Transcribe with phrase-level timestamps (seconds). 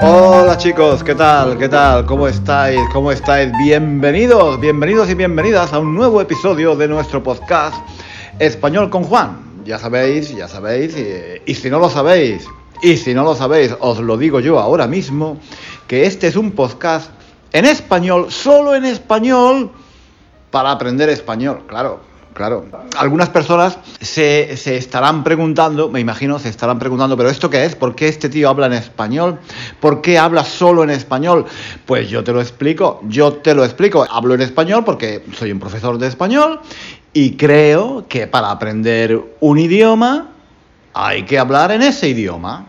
[0.00, 1.58] Hola chicos, ¿qué tal?
[1.58, 2.06] ¿Qué tal?
[2.06, 2.78] ¿Cómo estáis?
[2.92, 3.50] ¿Cómo estáis?
[3.58, 7.74] Bienvenidos, bienvenidos y bienvenidas a un nuevo episodio de nuestro podcast
[8.38, 9.62] Español con Juan.
[9.64, 10.96] Ya sabéis, ya sabéis,
[11.44, 12.46] y, si no lo sabéis,
[12.80, 15.36] y si no lo sabéis, os lo digo yo ahora mismo,
[15.88, 17.10] que este es un podcast
[17.52, 19.72] en español, solo en español,
[20.52, 22.07] para aprender español, claro.
[22.38, 27.64] Claro, algunas personas se, se, estarán preguntando, me imagino, se estarán preguntando, pero ¿esto qué
[27.64, 27.74] es?
[27.74, 29.40] ¿Por qué este tío habla en español?
[29.80, 31.46] ¿Por qué habla solo en español?
[31.84, 34.06] Pues yo te lo explico, yo te lo explico.
[34.08, 36.60] Hablo en español porque soy un profesor de español
[37.12, 40.28] y creo que para aprender un idioma
[40.94, 42.66] hay que hablar en ese idioma.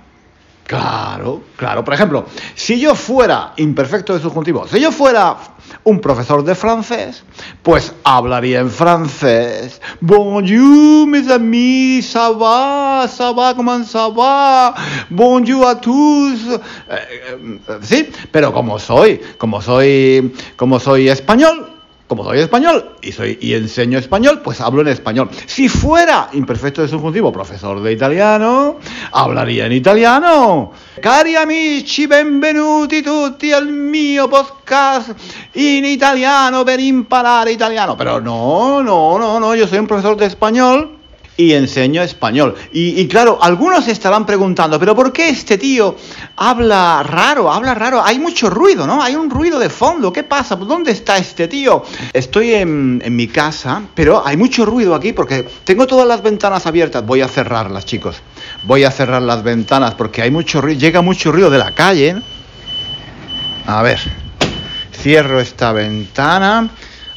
[0.65, 1.83] Claro, claro.
[1.83, 2.25] Por ejemplo,
[2.55, 5.37] si yo fuera imperfecto de subjuntivo, si yo fuera
[5.83, 7.23] un profesor de francés,
[7.63, 9.81] pues hablaría en francés.
[10.01, 14.75] Bonjour, mes amis, ça va, ça va, comment ça va?
[15.09, 16.39] Bonjour a tous.
[16.49, 21.78] Eh, eh, sí, pero como soy, como soy, como soy español,
[22.09, 25.29] como soy español y, soy, y enseño español, pues hablo en español.
[25.45, 28.79] Si fuera imperfecto de subjuntivo, profesor de italiano,
[29.11, 30.71] hablaría en italiano.
[30.99, 35.11] Cari amici, benvenuti tutti al mio podcast
[35.53, 37.95] in italiano per imparare italiano.
[37.95, 40.98] Pero no, no, no, no, yo soy un profesor de español
[41.39, 42.53] y enseño español.
[42.73, 45.95] Y, claro, algunos estarán preguntando, pero ¿por qué este tío
[46.35, 48.03] habla raro, habla raro?
[48.03, 49.01] Hay mucho ruido, ¿no?
[49.01, 50.11] Hay un ruido de fondo.
[50.11, 50.57] ¿Qué pasa?
[50.57, 51.81] ¿Dónde está este tío?
[52.11, 56.65] Estoy en, en mi casa, pero hay mucho ruido aquí porque tengo todas las ventanas
[56.65, 57.05] abiertas.
[57.05, 58.17] Voy a cerrarlas, chicos.
[58.63, 62.21] Voy a cerrar las ventanas porque hay mucho ruido, llega mucho ruido de la calle.
[63.65, 63.99] A ver,
[64.91, 66.69] cierro esta ventana.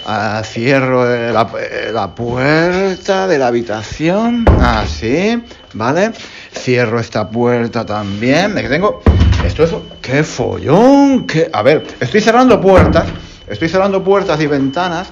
[0.05, 4.45] Ah, cierro eh, eh, la, puerta de la habitación.
[4.61, 5.41] Así,
[5.75, 6.11] ¿vale?
[6.53, 8.55] Cierro esta puerta también.
[8.57, 9.03] que tengo.
[9.47, 9.75] Esto es.
[10.01, 11.27] ¡Qué follón!
[11.27, 11.49] ¡Qué...
[11.53, 13.07] A ver, estoy cerrando puertas.
[13.47, 15.09] Estoy cerrando puertas y ventanas.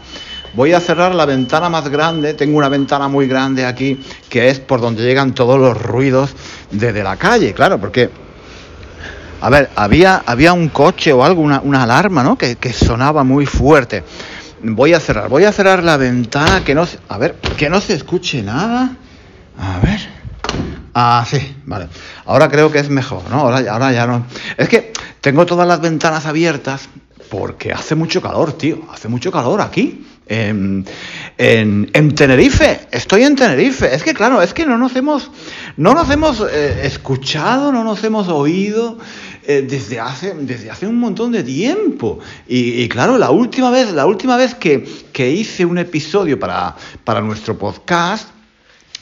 [0.55, 2.35] Voy a cerrar la ventana más grande.
[2.35, 6.35] Tengo una ventana muy grande aquí que es por donde llegan todos los ruidos
[6.73, 8.11] desde la calle, claro, porque
[9.43, 12.37] a ver, había, había un coche o algo, una, una alarma, ¿no?
[12.37, 14.05] Que, que, sonaba muy fuerte.
[14.63, 17.81] Voy a cerrar, voy a cerrar la ventana que no se, a ver, que no
[17.81, 18.97] se escuche nada.
[19.59, 20.01] A ver.
[20.95, 21.27] Ah,
[21.67, 21.89] vale.
[22.27, 23.41] Ahora creo que es mejor, ¿no?
[23.41, 24.27] Ahora, ahora ya no.
[24.57, 26.89] Es que tengo todas las ventanas abiertas
[27.31, 28.81] porque hace mucho calor, tío.
[28.93, 30.05] Hace mucho calor aquí.
[30.27, 30.87] En,
[31.39, 33.93] en, Tenerife, estoy en Tenerife.
[33.95, 35.31] Es que claro, es que no nos hemos,
[35.77, 38.99] no nos hemos eh, escuchado, no nos hemos oído.
[39.47, 42.19] Eh, desde, hace, desde hace un montón de tiempo.
[42.47, 47.21] Y, claro, la última vez, la última vez que, que hice un episodio para, para
[47.21, 48.29] nuestro podcast,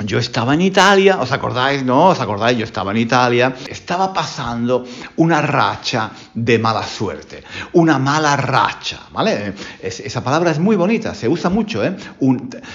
[0.05, 1.83] yo estaba en Italia, ¿os acordáis?
[1.83, 2.09] ¿No?
[2.09, 2.57] ¿Os acordáis?
[2.57, 4.85] Yo estaba en Italia, estaba pasando
[5.17, 7.43] una racha de mala suerte,
[7.73, 9.55] una mala racha, ¿vale?
[9.83, 11.97] esa palabra es muy bonita, se usa mucho, ¿eh?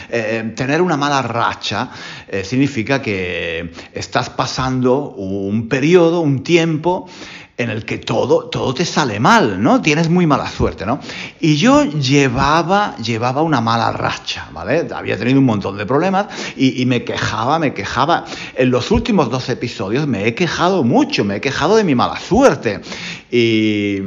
[0.09, 1.89] eh tener una mala racha
[2.27, 7.07] eh, significa que estás pasando un periodo, un tiempo
[7.55, 9.81] en el que todo, todo te sale mal, ¿no?
[9.81, 10.99] Tienes muy mala suerte, ¿no?
[11.39, 14.87] Y yo llevaba, llevaba una mala racha, ¿vale?
[14.93, 16.27] Había tenido un montón de problemas
[16.57, 18.25] y, me quejaba, me quejaba.
[18.55, 22.19] En los últimos dos episodios me he quejado mucho, me he quejado de mi mala
[22.19, 22.81] suerte.
[23.31, 23.99] Y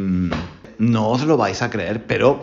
[0.78, 2.42] no os lo vais a creer, pero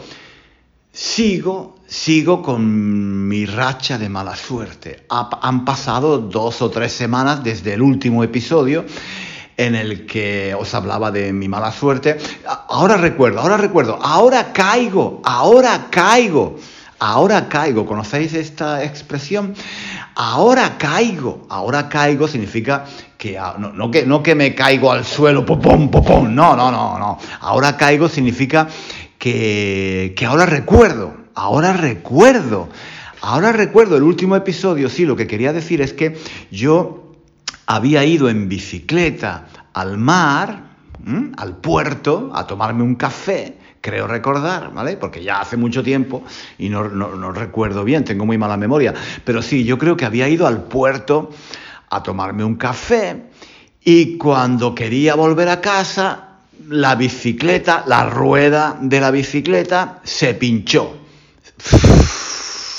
[0.93, 5.05] sigo, sigo con mi racha de mala suerte.
[5.09, 8.85] han pasado dos o tres semanas desde el último episodio
[9.57, 12.17] en el que os hablaba de mi mala suerte.
[12.69, 16.57] Ahora recuerdo, ahora recuerdo, ahora caigo, ahora caigo,
[16.99, 17.85] ahora caigo.
[17.85, 19.53] ¿Conocéis esta expresión?
[20.15, 22.85] Ahora caigo, ahora caigo significa
[23.17, 27.17] que no, que no que me caigo al suelo, popom, popom, no, no, no, no.
[27.41, 28.67] Ahora caigo significa
[29.17, 32.69] que, que ahora recuerdo, ahora recuerdo.
[33.25, 36.17] Ahora recuerdo el último episodio, sí, lo que quería decir es que
[36.51, 37.02] yo
[37.65, 40.73] había ido en bicicleta al mar,
[41.37, 44.95] al puerto, a tomarme un café, creo recordar, ¿vale?
[44.95, 46.23] Porque ya hace mucho tiempo
[46.57, 48.93] y no, no, recuerdo bien, tengo muy mala memoria,
[49.25, 51.31] pero sí, yo creo que había ido al puerto
[51.89, 53.23] a tomarme un café
[53.83, 56.29] y cuando quería volver a casa,
[56.69, 60.97] la bicicleta, la rueda de la bicicleta se pinchó.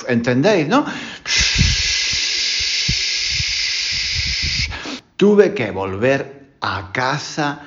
[0.09, 0.87] ¿Entendéis, no?
[5.25, 7.63] Tuve que volver a casa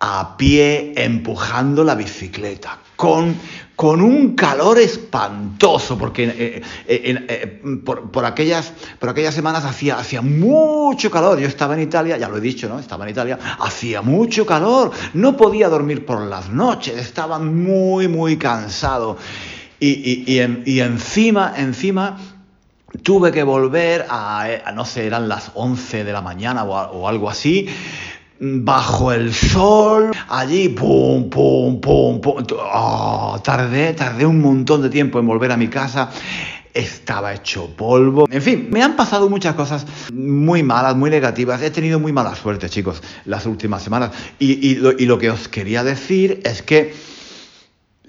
[0.00, 3.34] a pie empujando la bicicleta, con,
[3.74, 10.20] con un calor espantoso, porque eh, eh, eh, por, aquellas, por aquellas semanas hacía, hacía
[10.20, 11.40] mucho calor.
[11.40, 12.78] Yo estaba en Italia, ya lo he dicho, ¿no?
[12.78, 18.36] Estaba en Italia, hacía mucho calor, no podía dormir por las noches, estaba muy, muy
[18.36, 19.16] cansado.
[19.80, 22.18] Y, y, encima, encima
[23.02, 27.68] tuve que volver a, no sé, eran las 11 de la mañana o, algo así,
[28.40, 32.44] bajo el sol, allí, pum, pum, pum, pum.
[32.72, 36.10] Oh, tardé, tardé un montón de tiempo en volver a mi casa.
[36.72, 38.26] Estaba hecho polvo.
[38.28, 41.62] En fin, me han pasado muchas cosas muy malas, muy negativas.
[41.62, 44.10] He tenido muy mala suerte, chicos, las últimas semanas.
[44.40, 46.92] Y, y lo que os quería decir es que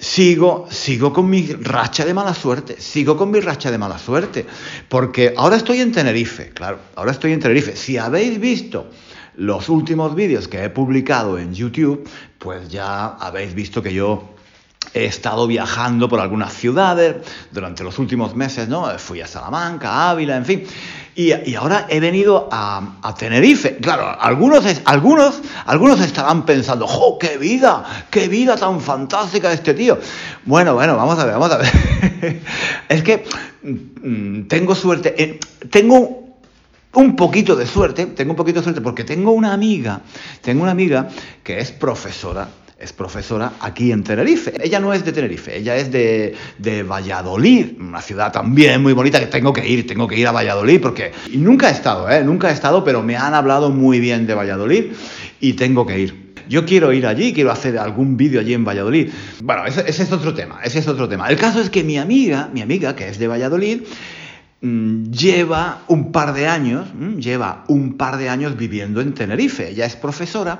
[0.06, 4.46] sigo, sigo con mi racha de mala suerte, sigo con mi racha de mala suerte,
[4.88, 7.76] porque ahora estoy en Tenerife, claro, ahora estoy en Tenerife.
[7.76, 8.88] Si habéis visto
[9.36, 12.08] los últimos vídeos que he publicado en YouTube,
[12.38, 14.35] pues ya habéis visto que yo
[14.96, 17.18] he estado viajando por algunas ciudades
[17.52, 18.88] durante los últimos meses, ¿no?
[18.98, 20.64] Fui a Salamanca, Ávila, en fin.
[21.16, 23.78] Y, ahora he venido a, Tenerife.
[23.78, 28.06] Claro, algunos, algunos, algunos estarán pensando, ¡jo, qué vida!
[28.10, 29.98] ¡Qué vida tan fantástica este tío!
[30.46, 32.42] Bueno, bueno, vamos a ver, vamos a ver.
[32.90, 33.26] es que
[33.64, 35.14] mm, tengo suerte.
[35.22, 35.40] Eh,
[35.70, 36.38] tengo
[36.94, 40.02] un poquito de suerte, tengo un poquito de suerte porque tengo una amiga,
[40.42, 41.10] tengo una amiga
[41.44, 42.48] que es profesora
[42.78, 44.54] es profesora aquí en Tenerife.
[44.62, 49.28] Ella no es de Tenerife, ella es de, Valladolid, una ciudad también muy bonita que
[49.28, 52.24] tengo que ir, tengo que ir a Valladolid porque y nunca he estado, ¿eh?
[52.24, 54.92] nunca he estado, pero me han hablado muy bien de Valladolid
[55.40, 56.26] y tengo que ir.
[56.48, 59.10] Yo quiero ir allí, quiero hacer algún vídeo allí en Valladolid.
[59.42, 61.28] Bueno, ese, ese, es otro tema, ese es otro tema.
[61.30, 63.82] El caso es que mi amiga, mi amiga que es de Valladolid,
[64.62, 69.70] mm, lleva un par de años, mm, lleva un par de años viviendo en Tenerife.
[69.70, 70.60] Ella es profesora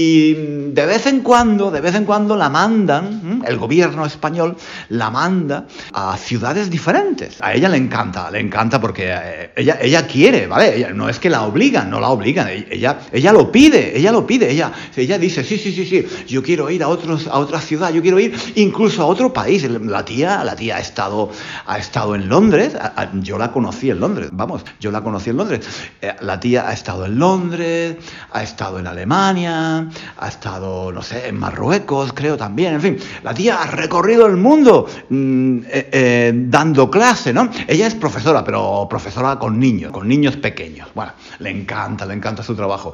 [0.00, 4.56] y de vez en cuando, de vez en cuando la mandan, el gobierno español
[4.90, 7.38] la manda a ciudades diferentes.
[7.40, 10.92] A ella le encanta, le encanta porque eh, ella, ella quiere, ¿vale?
[10.94, 14.48] No es que la obligan, no la obligan, ella, ella lo pide, ella lo pide,
[14.48, 17.92] ella, ella dice, sí, sí, sí, sí, yo quiero ir a, otros, a otra ciudad,
[17.92, 19.68] yo quiero ir incluso a otro país.
[19.68, 21.28] La tía, la tía ha estado,
[21.66, 22.76] ha estado en Londres,
[23.14, 25.66] yo la conocí en Londres, vamos, yo la conocí en Londres.
[26.00, 27.96] Eh, la tía ha estado en Londres,
[28.30, 33.34] ha estado en Alemania, ha estado, no sé, en Marruecos, creo también, en fin, la
[33.34, 37.50] tía ha recorrido el mundo mm, eh, eh, dando clase, ¿no?
[37.66, 40.88] Ella es profesora, pero profesora con niños, con niños pequeños.
[40.94, 42.92] Bueno, le encanta, le encanta su trabajo.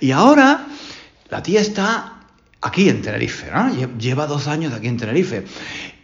[0.00, 0.66] Y ahora
[1.28, 2.12] la tía está
[2.60, 3.70] aquí en Tenerife, ¿no?
[3.98, 5.44] Lleva dos años aquí en Tenerife.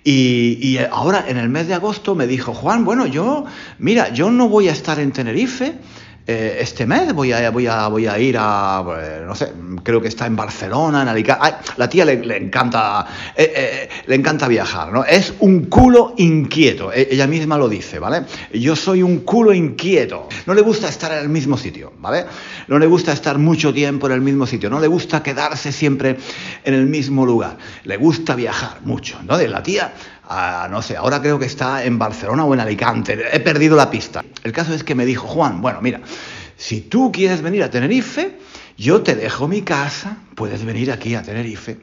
[0.05, 3.45] Y, y, ahora en el mes de agosto me dijo, Juan, bueno, yo,
[3.79, 5.77] mira, yo no voy a estar en Tenerife,
[6.25, 9.53] eh, este mes voy a, ir a, pues, no sé,
[9.83, 11.57] creo que está en Barcelona, en Alicante.
[11.77, 15.05] la tía le, encanta, eh, eh, le encanta viajar, ¿no?
[15.05, 18.23] Es un culo inquieto, e, ella misma lo dice, ¿vale?
[18.53, 20.29] Yo soy un culo inquieto.
[20.47, 22.25] No le gusta estar en el mismo sitio, ¿vale?
[22.69, 26.19] No le gusta estar mucho tiempo en el mismo sitio, no le gusta quedarse siempre
[26.65, 27.59] en el mismo lugar.
[27.83, 29.37] Le gusta viajar mucho, ¿no?
[29.37, 29.93] De la tía
[30.71, 34.25] no sé, ahora creo que está en Barcelona o en Alicante, he perdido la pista.
[34.43, 36.01] El caso es que me dijo, Juan, bueno, mira,
[36.57, 38.39] si tú quieres venir a Tenerife,
[38.77, 41.79] yo te dejo mi casa, puedes venir aquí a Tenerife,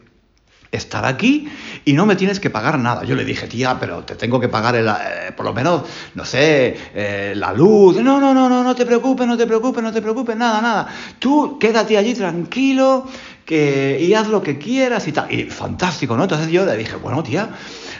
[0.72, 1.50] estar aquí
[1.86, 3.04] y no me tienes que pagar nada.
[3.04, 5.84] Yo le dije, tía, pero te tengo que pagar eh, por lo menos,
[6.16, 7.98] no sé, eh, la luz.
[7.98, 10.88] No, no, no, no, no te preocupes, no te preocupes, no te preocupes, nada, nada.
[11.18, 13.08] Tú quédate allí tranquilo
[13.46, 15.32] que, y haz lo que quieras y tal.
[15.34, 16.24] Y fantástico, ¿no?
[16.24, 17.50] Entonces yo le dije, bueno, tía,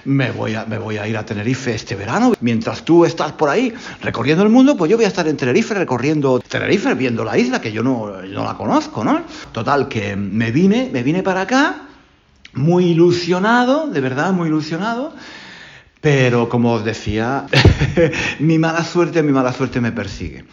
[0.10, 2.34] me voy, a, me voy a ir a Tenerife este verano.
[2.42, 5.76] Mientras tú estás por ahí recorriendo el mundo, pues yo voy a estar en Tenerife
[5.76, 9.22] recorriendo Tenerife, viendo la isla que yo no, no la conozco, ¿no?
[9.52, 11.84] Total, que me vine, me vine para acá,
[12.54, 15.14] muy ilusionado, de verdad, muy ilusionado.
[16.02, 17.46] Pero como os decía,
[18.40, 20.46] mi mala suerte, mi mala suerte me persigue.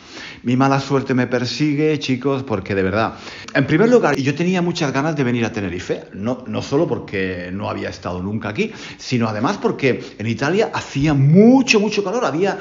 [0.43, 3.15] Mi mala suerte me persigue, chicos, porque de verdad,
[3.55, 7.51] en primer lugar, yo tenía muchas ganas de venir a Tenerife, no, no solo porque
[7.53, 12.59] no había estado nunca aquí, sino además porque en Italia hacía mucho, mucho calor, había,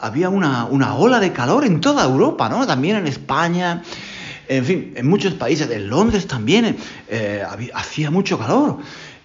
[0.00, 2.66] había una, una ola de calor en toda Europa, ¿no?
[2.66, 3.82] También en España
[4.48, 6.76] en fin, en muchos países, en Londres también
[7.08, 7.42] eh,
[7.74, 8.78] hacía mucho calor.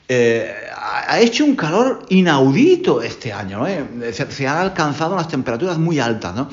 [0.07, 4.13] Eh, ha hecho un calor inaudito este año, ¿eh?
[4.13, 6.49] se, han alcanzado unas temperaturas muy altas, ¿no?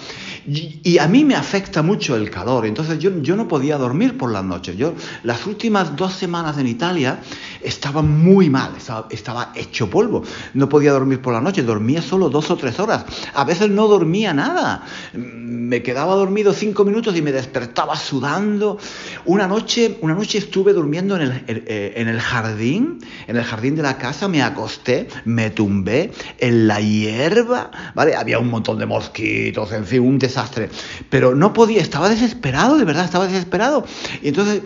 [0.47, 4.30] Y, a mí me afecta mucho el calor, entonces yo, yo no podía dormir por
[4.30, 4.76] las noches.
[4.76, 7.20] Yo las últimas dos semanas en Italia
[7.62, 10.23] estaba muy mal, estaba, estaba hecho polvo,
[10.54, 13.04] no podía dormir por la noche, dormía solo dos o tres horas,
[13.35, 18.78] a veces no dormía nada, me quedaba dormido cinco minutos y me despertaba sudando.
[19.25, 23.82] Una noche, una noche estuve durmiendo en el, en el jardín, en el jardín de
[23.82, 28.14] la casa, me acosté, me tumbé en la hierba, ¿vale?
[28.14, 30.70] Había un montón de mosquitos, en fin, desastre.
[31.10, 33.84] Pero no podía, estaba desesperado, de verdad, estaba desesperado.
[34.22, 34.62] Y entonces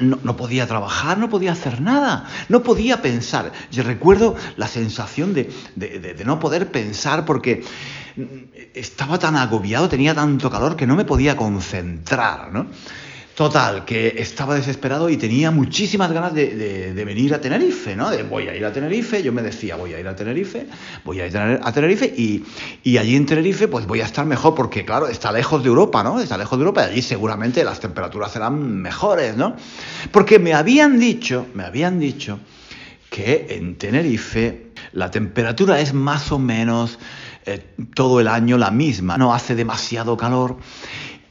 [0.00, 3.52] no, podía trabajar, no podía hacer nada, no podía pensar.
[3.70, 7.64] Yo recuerdo la sensación de, de, no poder pensar porque
[8.74, 12.66] estaba tan agobiado, tenía tanto calor que no me podía concentrar, ¿no?
[13.38, 18.10] Total, que estaba desesperado y tenía muchísimas ganas de, venir a Tenerife, ¿no?
[18.10, 20.66] De voy a ir a Tenerife, yo me decía, voy a ir a Tenerife,
[21.04, 24.84] voy a ir a Tenerife y, allí en Tenerife pues voy a estar mejor porque,
[24.84, 26.18] claro, está lejos de Europa, ¿no?
[26.18, 29.54] Está lejos de Europa y allí seguramente las temperaturas serán mejores, ¿no?
[30.10, 32.40] Porque me habían dicho, me habían dicho
[33.08, 36.98] que en Tenerife la temperatura es más o menos
[37.46, 37.64] eh,
[37.94, 40.56] todo el año la misma, no hace demasiado calor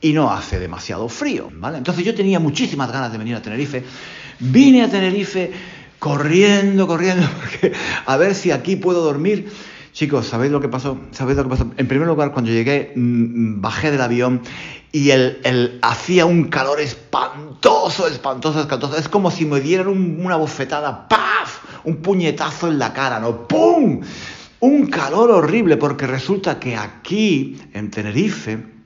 [0.02, 1.78] y no hace demasiado frío, ¿vale?
[1.78, 3.84] Entonces yo tenía muchísimas ganas de venir a Tenerife,
[4.40, 5.52] vine a Tenerife
[6.00, 7.74] corriendo, corriendo, porque
[8.06, 9.52] a ver si aquí puedo dormir.
[9.94, 11.00] Chicos, ¿sabéis lo que pasó?
[11.10, 11.72] ¿Sabéis lo que pasó?
[11.76, 14.42] En primer lugar, cuando llegué, mm, bajé del avión
[14.92, 18.96] y el, hacía un calor espantoso, espantoso, espantoso.
[18.96, 21.64] Es como si me dieran una bofetada, ¡paf!
[21.84, 23.48] Un puñetazo en la cara, ¿no?
[23.48, 24.02] ¡Pum!
[24.60, 28.77] Un calor horrible, porque resulta que aquí, en Tenerife,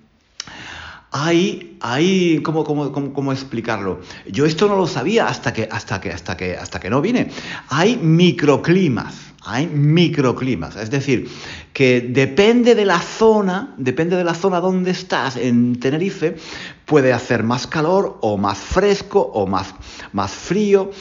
[1.11, 3.99] hay, hay ¿cómo, cómo, cómo, explicarlo?
[4.27, 7.29] Yo esto no lo sabía hasta que, hasta que, hasta que, hasta que no vine.
[7.67, 9.13] Hay microclimas,
[9.43, 11.29] hay microclimas, es decir,
[11.73, 16.37] que depende de la zona, depende de la zona donde estás en Tenerife,
[16.85, 19.75] puede hacer más calor o más fresco o más,
[20.13, 20.91] más frío.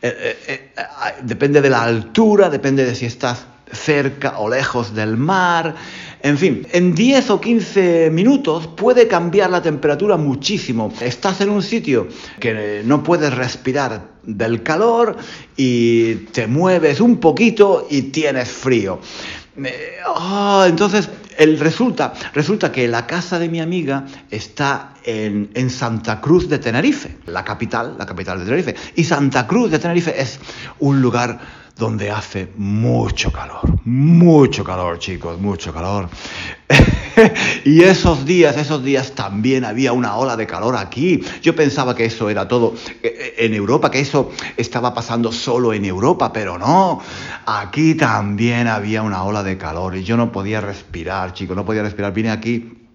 [0.00, 0.14] Eh,
[0.46, 0.82] eh, eh,
[1.22, 5.74] depende de la altura, depende de si estás cerca o lejos del mar.
[6.22, 10.92] En fin, en 10 o 15 minutos puede cambiar la temperatura muchísimo.
[11.00, 12.08] Estás en un sitio
[12.40, 15.16] que no puedes respirar del calor
[15.56, 19.00] y te mueves un poquito y tienes frío.
[20.06, 21.08] Ah, entonces,
[21.38, 27.16] resulta, resulta que la casa de mi amiga está en, en, Santa Cruz de Tenerife,
[27.26, 28.74] la capital, la capital de Tenerife.
[28.96, 30.38] Y Santa Cruz de Tenerife es
[30.78, 31.38] un lugar
[31.76, 36.08] donde hace mucho calor, mucho calor, chicos, mucho calor.
[37.64, 41.22] y esos días, esos días también había una ola de calor aquí.
[41.42, 45.74] Yo pensaba que eso era todo eh, eh, en Europa, que eso estaba pasando solo
[45.74, 47.00] en Europa, pero no.
[47.44, 51.82] Aquí también había una ola de calor y yo no podía respirar, chicos, no podía
[51.82, 52.14] respirar.
[52.14, 52.85] Vine aquí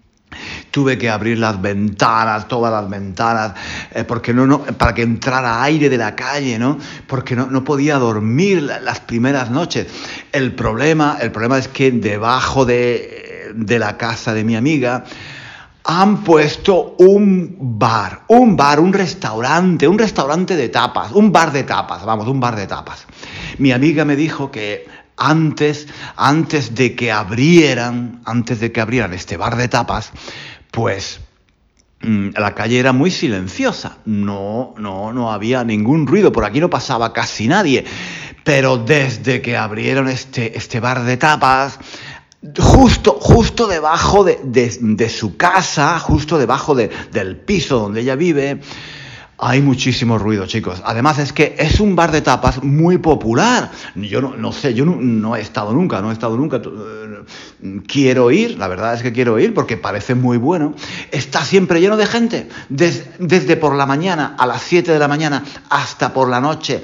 [0.70, 3.52] Tuve que abrir las ventanas, todas las ventanas,
[3.92, 6.78] eh, porque no, no, para que entrara aire de la calle, ¿no?
[7.06, 9.86] Porque no, no podía dormir las primeras noches.
[10.32, 15.04] El problema, el problema es que debajo de, de la casa de mi amiga
[15.84, 21.64] han puesto un bar, un bar, un restaurante, un restaurante de tapas, un bar de
[21.64, 23.06] tapas, vamos, un bar de tapas.
[23.58, 29.36] Mi amiga me dijo que antes, antes de que abrieran, antes de que abrieran este
[29.36, 30.12] bar de tapas,
[30.70, 31.20] pues
[32.00, 36.70] mm, la calle era muy silenciosa, no, no, no había ningún ruido, por aquí no
[36.70, 37.84] pasaba casi nadie.
[38.44, 41.78] Pero desde que abrieron este, este bar de tapas,
[42.58, 48.60] justo, justo debajo de, su casa, justo debajo del piso donde ella vive,
[49.44, 50.80] hay muchísimo ruido, chicos.
[50.84, 53.72] Además es que es un bar de tapas muy popular.
[53.96, 56.58] Yo no, sé, yo no, he estado nunca, no he estado nunca.
[56.58, 60.74] Eh, quiero ir, la verdad es que quiero ir porque parece muy bueno.
[61.10, 65.42] Está siempre lleno de gente, desde por la mañana a las 7 de la mañana
[65.68, 66.80] hasta por la noche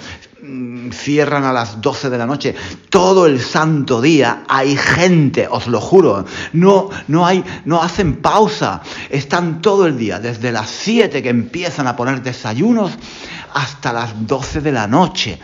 [0.92, 2.54] cierran a las 12 de la noche,
[2.90, 8.80] todo el santo día hay gente, os lo juro, no, no, hay, no hacen pausa,
[9.10, 12.92] están todo el día, desde las 7 que empiezan a poner desayunos
[13.54, 15.38] hasta las 12 de la noche.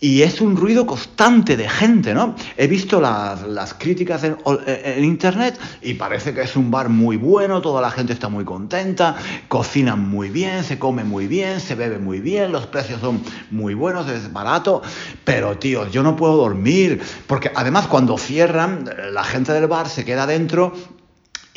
[0.00, 2.36] Y es un ruido constante de gente, ¿no?
[2.56, 7.80] He visto las, críticas en, internet y parece que es un bar muy bueno, toda
[7.80, 9.16] la gente está muy contenta,
[9.48, 13.74] cocinan muy bien, se come muy bien, se bebe muy bien, los precios son muy
[13.74, 14.82] buenos, es barato,
[15.24, 20.04] pero tío, yo no puedo dormir, porque además cuando cierran, la gente del bar se
[20.04, 20.72] queda dentro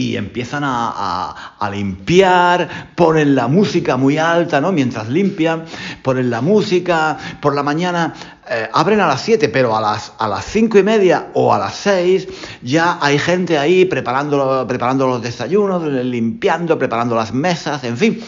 [0.02, 4.72] y empiezan a, limpiar, ponen la música muy alta, ¿no?
[4.72, 5.66] Mientras limpian,
[6.02, 8.14] ponen la música, por la mañana
[8.50, 11.60] eh, abren a las 7, pero a las, a las 5 y media o a
[11.60, 12.28] las 6
[12.64, 18.22] ya hay gente ahí preparando, preparando los desayunos, limpiando, preparando las mesas, en fin.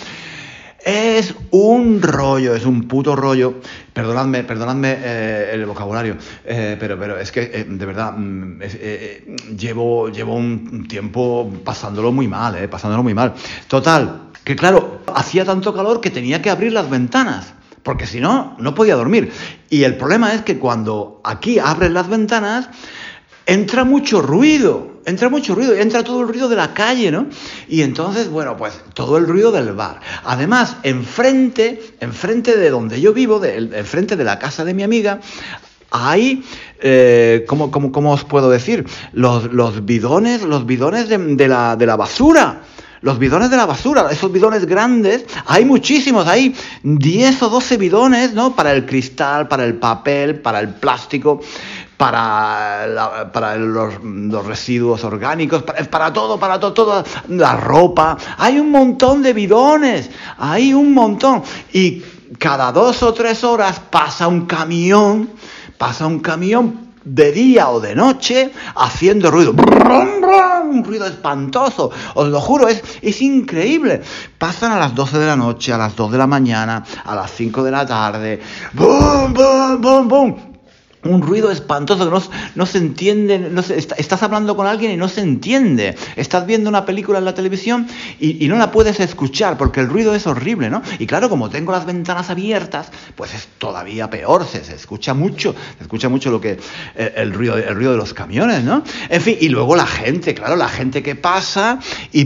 [0.83, 3.61] Es un rollo, es un puto rollo.
[3.93, 8.59] Perdonadme, perdonadme eh, el vocabulario, eh, pero, pero es que eh, de verdad mm,
[9.55, 13.33] llevo, llevo un tiempo pasándolo muy mal, pasándolo muy mal.
[13.67, 18.57] Total, que claro, hacía tanto calor que tenía que abrir las ventanas, porque si no,
[18.59, 19.31] no podía dormir.
[19.69, 22.69] Y el problema es que cuando aquí abren las ventanas,
[23.45, 27.27] entra mucho ruido entra mucho ruido, entra todo el ruido de la calle, ¿no?
[27.67, 29.99] Y entonces, bueno, pues todo el ruido del bar.
[30.23, 35.19] Además, enfrente, enfrente de donde yo vivo, de, enfrente de la casa de mi amiga,
[35.91, 36.43] hay,
[36.81, 38.85] eh, ¿cómo, os puedo decir?
[39.11, 42.61] Los, los bidones, los bidones de, la, de la basura
[43.01, 48.33] los bidones de la basura, esos bidones grandes, hay muchísimos, hay 10 o 12 bidones,
[48.33, 48.55] ¿no?
[48.55, 51.41] Para el cristal, para el papel, para el plástico
[51.97, 53.93] para, para los,
[54.45, 58.17] residuos orgánicos, para, todo, para todo, toda la ropa.
[58.37, 61.43] Hay un montón de bidones, hay un montón.
[61.71, 62.01] Y
[62.37, 65.29] cada dos o tres horas pasa un camión,
[65.77, 69.51] pasa un camión de día o de noche haciendo ruido.
[69.51, 71.91] Un ruido espantoso.
[72.15, 74.01] Os lo juro, es, es increíble.
[74.37, 77.31] Pasan a las 12 de la noche, a las 2 de la mañana, a las
[77.31, 78.41] 5 de la tarde.
[78.73, 80.52] ¡Bum, bum, bum, bum!
[81.05, 82.23] Un ruido espantoso que no,
[82.55, 85.95] no se entiende, no estás hablando con alguien y no se entiende.
[86.15, 87.87] Estás viendo una película en la televisión
[88.19, 90.81] y, no la puedes escuchar porque el ruido es horrible, ¿no?
[90.99, 95.83] Y claro, como tengo las ventanas abiertas, pues es todavía peor, se, escucha mucho, se
[95.83, 96.59] escucha mucho lo que
[96.95, 98.83] eh, el, ruido, el ruido de los camiones, ¿no?
[99.09, 101.79] En fin, y luego la gente, claro, la gente que pasa
[102.11, 102.23] y,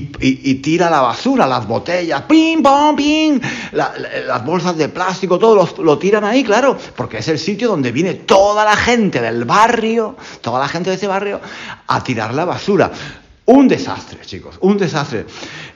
[0.57, 3.39] tira la basura, las botellas, pim, pom, pim,
[3.71, 8.15] las bolsas de plástico, todo lo tiran ahí, claro, porque es el sitio donde viene
[8.15, 11.39] toda la gente del barrio, toda la gente de ese barrio,
[11.87, 12.91] a tirar la basura.
[13.45, 15.25] Un desastre, chicos, un desastre.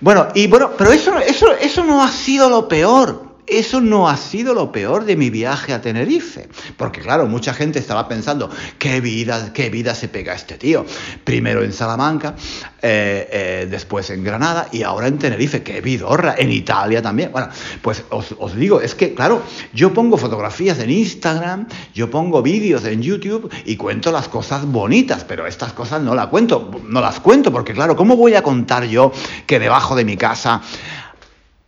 [0.01, 4.17] Bueno, y bueno, pero eso, eso, eso no ha sido lo peor eso no ha
[4.17, 6.47] sido lo peor de mi viaje a Tenerife.
[6.77, 10.85] Porque claro, mucha gente estaba pensando, qué vida, qué vida se pega este tío.
[11.23, 12.35] Primero en Salamanca,
[12.81, 17.31] eh, eh, después en Granada y ahora en Tenerife, qué vidorra, en Italia también.
[17.31, 17.49] Bueno,
[17.81, 22.85] pues os, os digo, es que claro, yo pongo fotografías en Instagram, yo pongo vídeos
[22.85, 27.19] en YouTube y cuento las cosas bonitas, pero estas cosas no las cuento, no las
[27.19, 29.11] cuento, porque claro, ¿cómo voy a contar yo
[29.45, 30.61] que debajo de mi casa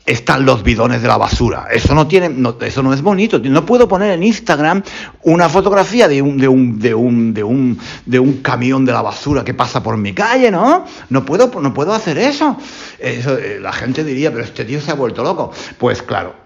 [0.06, 1.68] están los bidones de la basura.
[1.72, 3.40] Eso no tiene, eso no es bonito.
[3.40, 4.84] No puedo poner en Instagram
[5.24, 9.02] una fotografía de un, de un, de un, de un, de un camión de la
[9.02, 10.86] basura que pasa por mi calle, ¿no?
[11.10, 12.58] No puedo, no puedo hacer eso.
[13.00, 15.52] eso eh, la gente diría, pero este tío se ha vuelto loco.
[15.78, 16.43] Pues claro,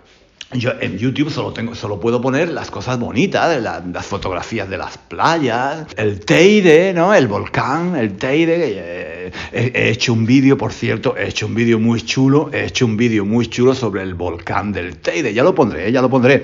[0.53, 4.97] yo en YouTube solo, tengo, solo puedo poner las cosas bonitas, las fotografías de las
[4.97, 7.13] playas, el Teide, ¿no?
[7.13, 8.55] El volcán, el Teide.
[8.61, 12.85] Eh, he, hecho un vídeo, por cierto, he hecho un vídeo muy chulo, he hecho
[12.85, 15.33] un vídeo muy chulo sobre el volcán del Teide.
[15.33, 16.43] Ya lo pondré, ya lo pondré.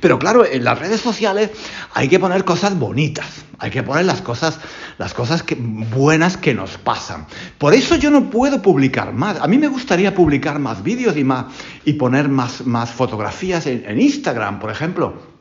[0.00, 1.50] Pero claro, en las redes sociales
[1.92, 3.44] hay que poner cosas bonitas.
[3.60, 4.58] Hay que poner las cosas,
[4.98, 7.26] las cosas que, buenas que nos pasan.
[7.56, 9.40] Por eso yo no puedo publicar más.
[9.40, 11.46] A mí me gustaría publicar más vídeos y, más,
[11.84, 15.33] y poner más, más fotografías en, Instagram, por ejemplo.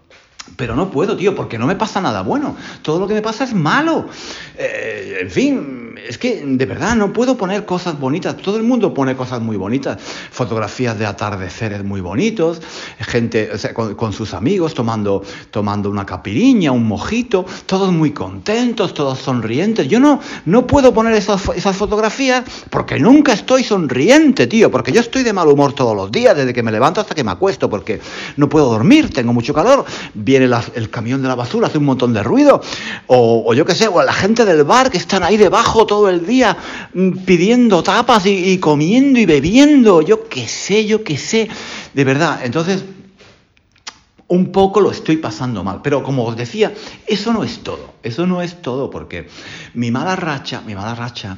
[0.58, 2.56] Pero no puedo, tío, porque no me pasa nada bueno.
[2.82, 4.08] Todo lo que me pasa es malo.
[4.58, 8.36] Eh, en fin, es que de verdad no puedo poner cosas bonitas.
[8.38, 10.01] Todo el mundo pone cosas muy bonitas.
[10.01, 12.62] Fotografías de atardeceres muy bonitos.
[12.99, 17.45] Gente con, sus amigos tomando, tomando una capiriña, un mojito.
[17.65, 19.88] Todos muy contentos, todos sonrientes.
[19.88, 24.69] Yo no, no puedo poner esas, esas fotografías porque nunca estoy sonriente, tío.
[24.69, 27.23] Porque yo estoy de mal humor todos los días, desde que me levanto hasta que
[27.23, 27.69] me acuesto.
[27.69, 28.01] Porque
[28.36, 29.86] no puedo dormir, tengo mucho calor
[30.39, 32.62] viene el camión de la basura, hace un montón de ruido,
[33.08, 36.26] o, yo qué sé, o la gente del bar que están ahí debajo todo el
[36.26, 36.58] día
[36.93, 41.50] mm, pidiendo tapas y, comiendo y bebiendo, yo qué sé, yo qué sé,
[41.93, 42.84] de verdad, entonces
[44.28, 45.82] un poco lo estoy pasando mal.
[45.84, 46.74] Pero como os decía,
[47.06, 47.93] eso no es todo.
[48.02, 49.28] Eso no es todo porque
[49.76, 51.38] mi mala racha, mi mala racha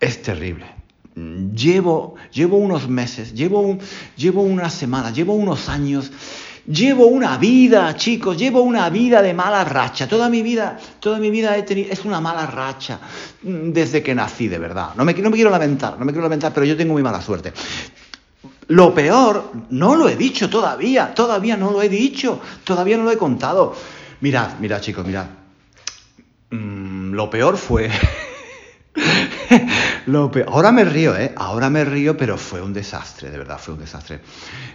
[0.00, 0.66] es terrible.
[1.14, 3.78] Llevo, llevo unos meses, llevo,
[4.16, 6.10] llevo unas semanas, llevo unos años
[6.66, 10.08] llevo una vida, chicos, llevo una vida de mala racha.
[10.08, 12.98] Toda mi vida, toda mi vida he tenido, es una mala racha
[13.42, 14.90] mm, desde que nací, de verdad.
[14.96, 17.20] No me, no me quiero lamentar, no me quiero lamentar, pero yo tengo muy mala
[17.20, 17.52] suerte.
[18.68, 23.10] Lo peor, no lo he dicho todavía, todavía no lo he dicho, todavía no lo
[23.10, 23.74] he contado.
[24.20, 25.26] Mirad, mirad chicos, mirad.
[26.50, 27.90] Mm, lo peor fue...
[30.06, 30.30] lo.
[30.48, 31.32] Ahora me río, ¿eh?
[31.36, 34.20] Ahora me río, pero fue un desastre, de verdad, fue un desastre.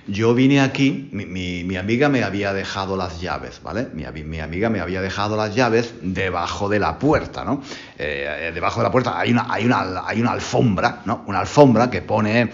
[0.08, 3.88] Yo vine aquí, mi, amiga me había dejado las llaves, ¿vale?
[3.94, 4.06] Mi,
[4.40, 7.62] amiga me había dejado las llaves debajo de la puerta, ¿no?
[7.98, 11.24] Eh, debajo de la puerta hay una, hay, una, hay una alfombra, ¿no?
[11.28, 12.50] Una alfombra que pone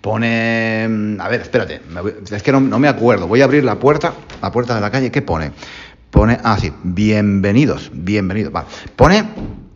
[0.00, 1.16] Pone.
[1.18, 1.80] A ver, espérate.
[2.30, 3.26] Es que no, me acuerdo.
[3.26, 4.14] Voy a abrir la puerta.
[4.40, 5.10] La puerta de la calle.
[5.10, 5.52] ¿Qué pone?
[6.10, 6.38] Pone.
[6.42, 6.72] Ah, sí.
[6.82, 7.90] Bienvenidos.
[7.92, 8.52] Bienvenidos.
[8.96, 9.69] Pone.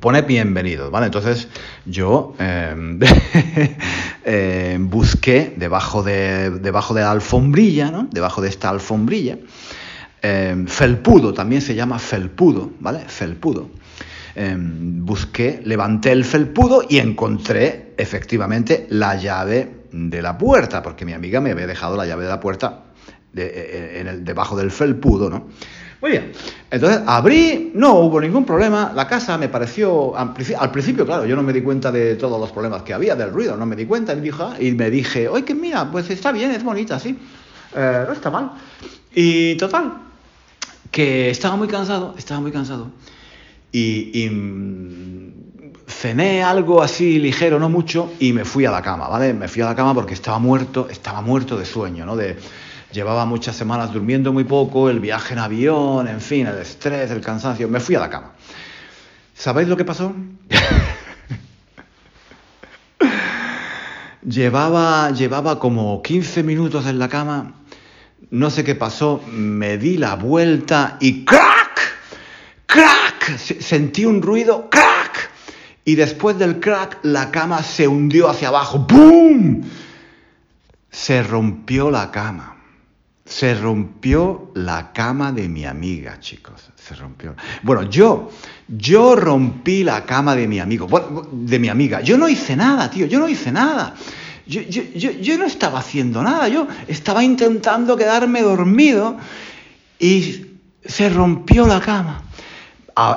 [0.00, 1.06] Pone bienvenidos, ¿vale?
[1.06, 1.48] Entonces
[1.84, 3.00] yo em,
[4.24, 8.08] eh, busqué debajo de, debajo de la alfombrilla, ¿no?
[8.10, 9.38] Debajo de esta alfombrilla.
[10.22, 13.00] Em, felpudo, también se llama felpudo, ¿vale?
[13.06, 13.70] Felpudo.
[14.36, 21.40] Busqué, levanté el felpudo y encontré efectivamente la llave de la puerta, porque mi amiga
[21.40, 22.84] me había dejado la llave de la puerta
[23.34, 25.48] eh, eh, en el, debajo del felpudo, ¿no?
[26.00, 26.32] Muy bien,
[26.70, 31.42] entonces abrí, no hubo ningún problema, la casa me pareció, al, principio, claro, yo no
[31.42, 34.14] me di cuenta de todos los problemas que había, del ruido, no me di cuenta,
[34.14, 37.18] y, dijo, y me dije, oye, que mira, pues está bien, es bonita, sí,
[37.74, 38.52] eh, no está mal.
[39.12, 39.94] Y total,
[40.92, 42.92] que estaba muy cansado, estaba muy cansado
[43.72, 45.32] y, mm,
[45.86, 49.32] cené algo así ligero, no mucho, y me fui a la cama, ¿vale?
[49.34, 52.16] Me fui a la cama porque estaba muerto, estaba muerto de sueño, ¿no?
[52.16, 52.36] De,
[52.92, 57.20] llevaba muchas semanas durmiendo muy poco, el viaje en avión, en fin, el estrés, el
[57.20, 58.32] cansancio, me fui a la cama.
[59.34, 60.14] ¿Sabéis lo que pasó?
[64.26, 67.52] llevaba, llevaba como 15 minutos en la cama,
[68.30, 71.80] no sé qué pasó, me di la vuelta y ¡crack!
[72.66, 73.38] ¡crack!
[73.38, 75.30] Sentí un ruido, ¡crack!
[75.84, 78.80] Y después del crack, la cama se hundió hacia abajo.
[78.80, 79.62] ¡Bum!
[80.90, 82.57] Se rompió la cama.
[83.28, 86.70] Se rompió la cama de mi amiga, chicos.
[86.74, 87.36] Se rompió.
[87.62, 88.30] Bueno, yo,
[88.68, 90.88] yo rompí la cama de mi amigo,
[91.30, 92.00] de mi amiga.
[92.00, 93.06] Yo no hice nada, tío.
[93.06, 93.94] Yo no hice nada.
[94.46, 96.48] Yo, yo, yo, yo no estaba haciendo nada.
[96.48, 99.18] Yo estaba intentando quedarme dormido
[99.98, 100.46] y
[100.84, 102.22] se rompió la cama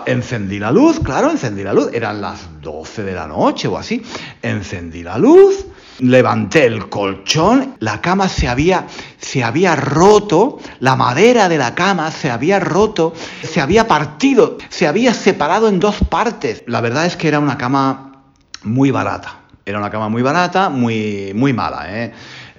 [0.05, 4.01] encendí la luz, claro, encendí la luz, eran las 12 de la noche o así,
[4.41, 5.65] encendí la luz,
[5.99, 12.11] levanté el colchón, la cama se había, se había roto, la madera de la cama
[12.11, 16.63] se había roto, se había partido, se había separado en dos partes.
[16.67, 18.23] La verdad es que era una cama
[18.63, 22.13] muy barata, era una cama muy barata, muy, muy mala, ¿eh?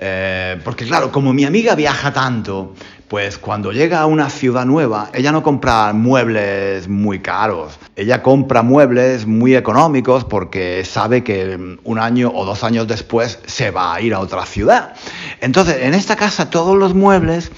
[0.04, 2.74] Eh, porque claro, como mi amiga viaja tanto,
[3.12, 8.62] pues cuando llega a una ciudad nueva, ella no compra muebles muy caros, ella compra
[8.62, 14.00] muebles muy económicos porque sabe que un año o dos años después se va a
[14.00, 14.94] ir a otra ciudad.
[15.42, 17.52] Entonces, en esta casa todos los muebles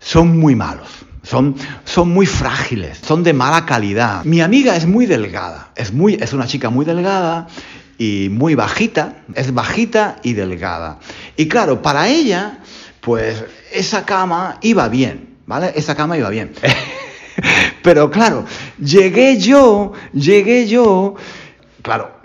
[0.00, 0.88] son muy malos.
[1.22, 4.24] Son, son, muy frágiles, son de mala calidad.
[4.24, 7.46] Mi amiga es muy delgada, es, muy, es una chica muy delgada
[7.98, 10.98] y muy bajita, es bajita y delgada.
[11.36, 12.58] Y claro, para ella
[13.08, 15.72] pues esa cama iba bien, ¿vale?
[15.74, 16.52] Esa cama iba bien.
[17.82, 18.44] Pero claro,
[18.78, 21.14] llegué yo, llegué yo,
[21.82, 22.20] claro,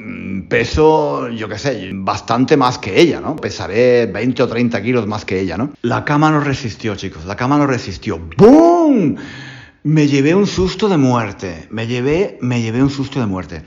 [0.49, 3.35] peso, yo qué sé, bastante más que ella, ¿no?
[3.35, 5.71] Pesaré 20 o 30 kilos más que ella, ¿no?
[5.83, 8.19] La cama no resistió, chicos, la cama no resistió.
[8.37, 9.15] ¡Bum!
[9.83, 13.63] Me llevé un susto de muerte, me llevé, me llevé un susto de muerte.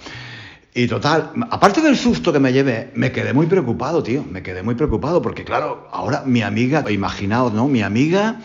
[0.77, 4.23] Y total, aparte del susto que me llevé, me quedé muy preocupado, tío.
[4.31, 7.67] Me quedé muy preocupado porque, claro, ahora mi amiga, imaginaos, ¿no?
[7.67, 8.43] Mi amiga,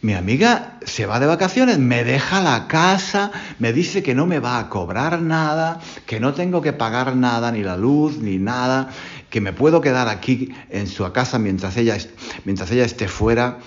[0.00, 4.38] mi amiga se va de vacaciones, me deja la casa, me dice que no me
[4.38, 8.90] va a cobrar nada, que no tengo que pagar nada, ni la luz, ni nada,
[9.28, 11.98] que me puedo quedar aquí en su casa mientras ella,
[12.44, 13.58] mientras ella esté fuera.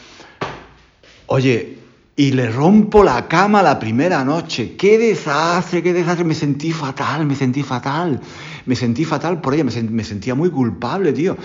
[1.25, 1.79] Oye,
[2.19, 4.75] y le rompo la cama la primera noche.
[4.75, 6.25] ¡Qué desastre, qué desastre!
[6.25, 8.19] Me sentí fatal, me sentí fatal.
[8.65, 11.37] Me sentí fatal por ella, me, sentía muy culpable, tío.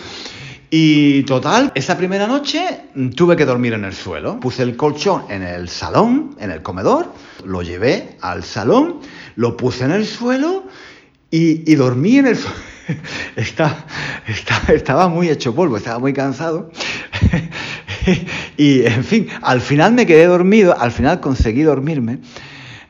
[0.70, 4.40] Y total, esa primera noche tuve que dormir en el suelo.
[4.40, 7.12] Puse el colchón en el salón, en el comedor,
[7.44, 8.96] lo llevé al salón,
[9.36, 10.64] lo puse en el suelo
[11.30, 12.56] y, dormí en el suelo.
[13.36, 13.86] Estaba,
[14.68, 16.72] estaba, muy hecho polvo, estaba muy cansado.
[18.56, 22.18] y, en fin, al final me quedé dormido, al final conseguí dormirme.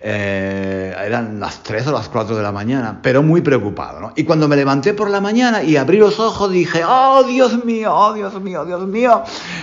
[0.07, 4.13] Eh, eran las 3 o las 4 de la mañana, pero muy preocupado.
[4.17, 7.95] Y cuando me levanté por la mañana y abrí los ojos, dije, oh Dios mío,
[7.95, 9.23] oh Dios mío, Dios mío,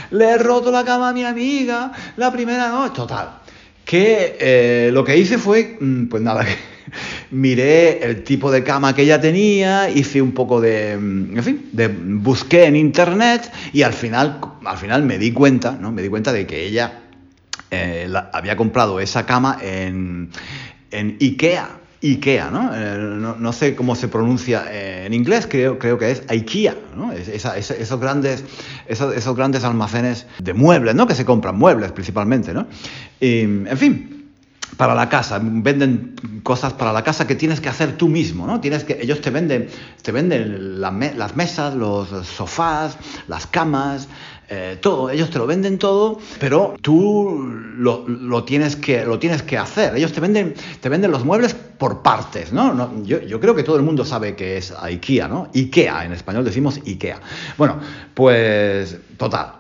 [0.10, 2.96] le he roto la cama a mi amiga la primera noche.
[2.96, 3.30] Total,
[3.86, 6.44] que eh, lo que hice fue, mm, pues nada,
[7.32, 11.70] miré el tipo de cama que ella tenía, hice un poco de, mm, en fin,
[11.72, 15.92] de, busqué en internet y al final, al final me di cuenta, ¿no?
[15.92, 17.00] Me di cuenta de que ella
[17.72, 20.30] eh, había comprado esa cama en,
[20.92, 21.78] en Ikea.
[22.04, 22.72] IKEA, ¿no?
[22.74, 22.98] Eh,
[23.38, 23.54] ¿no?
[23.54, 24.66] sé cómo se pronuncia
[25.06, 27.12] en inglés, creo, creo que es IKEA, ¿no?
[27.14, 28.44] esos, grandes,
[28.88, 31.06] esos, grandes almacenes de muebles, ¿no?
[31.06, 32.66] Que se compran muebles principalmente, ¿no?
[33.20, 34.21] en fin,
[34.78, 38.60] para la casa, venden cosas para la casa que tienes que hacer tú mismo, ¿no?
[38.60, 39.68] Tienes que, ellos te venden,
[40.02, 44.08] te venden las mesas, los sofás, las camas,
[44.54, 49.58] eh, todo, ellos te lo venden todo, pero tú lo, tienes que, lo tienes que
[49.58, 49.96] hacer.
[49.96, 52.92] Ellos te venden, te venden los muebles por partes, ¿no?
[53.06, 55.50] yo, creo que todo el mundo sabe que es IKEA, ¿no?
[55.56, 57.22] IKEA, en español decimos IKEA.
[57.58, 57.80] Bueno,
[58.14, 59.54] pues total,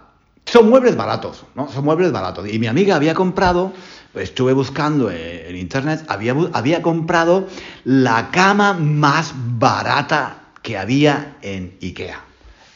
[0.45, 1.69] son muebles baratos, ¿no?
[1.71, 2.51] Son muebles baratos.
[2.51, 3.71] Y mi amiga había comprado,
[4.15, 7.47] estuve buscando en internet, había, había comprado
[7.85, 12.31] la cama más barata que había en IKEA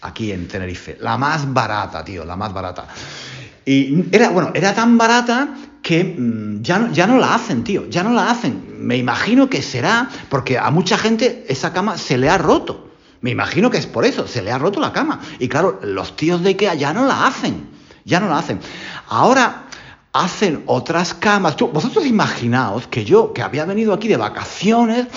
[0.05, 0.97] aquí en Tenerife.
[0.99, 2.87] La más barata, tío, la más barata.
[3.65, 5.49] Y era, bueno, era tan barata
[5.81, 8.75] que mm, ya, ya no la hacen, tío, ya no la hacen.
[8.79, 12.91] Me imagino que será porque a mucha gente esa cama se le ha roto.
[13.21, 15.19] Me imagino que es por eso, se le ha roto la cama.
[15.39, 17.69] Y claro, los tíos de Ikea ya no la hacen,
[18.03, 18.59] ya no la hacen.
[19.07, 19.64] Ahora
[20.15, 21.57] hacen otras camas.
[21.57, 25.07] vosotros imaginaos que yo, que había venido aquí de vacaciones,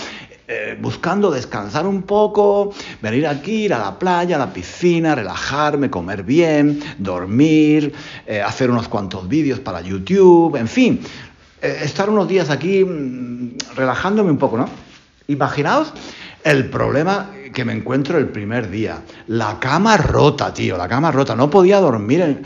[0.49, 5.89] eh, buscando descansar un poco, venir aquí, ir a la playa, a la piscina, relajarme,
[5.89, 7.93] comer bien, dormir,
[8.27, 11.01] eh, hacer unos cuantos vídeos para YouTube, en fin,
[11.63, 14.69] eh, estar unos días aquí mm, relajándome un poco, ¿no?
[15.29, 15.93] Imaginaos
[16.43, 19.03] el problema que me encuentro el primer día.
[19.27, 21.37] La cama rota, tío, la cama rota.
[21.37, 22.21] No podía dormir.
[22.21, 22.43] En...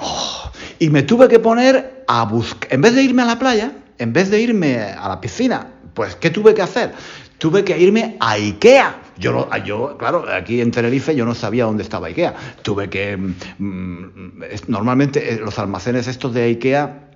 [0.00, 3.72] Oh, y me tuve que poner a buscar, en vez de irme a la playa,
[3.98, 6.92] en vez de irme a la piscina, pues, ¿qué tuve que hacer?
[7.38, 9.00] Tuve que irme a Ikea.
[9.18, 12.34] Yo, yo, claro, aquí en Tenerife yo no sabía dónde estaba Ikea.
[12.62, 13.16] Tuve que...
[13.16, 17.08] Mm, mm, normalmente eh, los almacenes estos de Ikea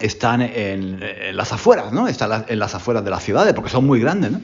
[0.00, 1.00] están en,
[1.32, 2.08] las afueras, ¿no?
[2.08, 4.40] Están en las afueras de las ciudades porque son muy grandes, ¿no?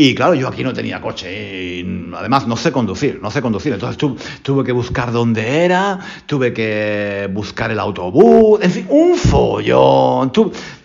[0.00, 3.72] Y claro, yo aquí no tenía coche y además no sé conducir, no sé conducir.
[3.72, 3.98] Entonces
[4.42, 10.30] tuve que buscar dónde era, tuve que buscar el autobús, en fin, un follón.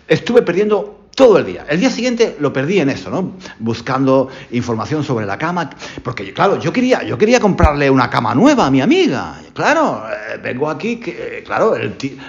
[0.08, 1.64] estuve perdiendo todo el día.
[1.68, 3.34] El día siguiente lo perdí en eso, ¿no?
[3.60, 5.70] Buscando información sobre la cama,
[6.02, 9.40] porque claro, yo quería, yo quería comprarle una cama nueva a mi amiga.
[9.54, 11.76] Claro, eh, vengo aquí, que, eh, claro,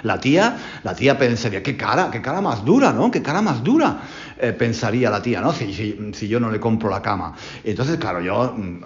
[0.04, 3.10] la tía, la tía pensaría, qué cara, qué cara más dura, ¿no?
[3.10, 4.02] Qué cara más dura.
[4.38, 5.50] Eh, pensaría la tía, ¿no?
[5.52, 7.34] Si, yo no le compro la cama.
[7.64, 8.82] Entonces, claro, yo, mm,